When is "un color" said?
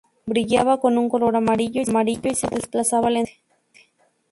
0.97-1.35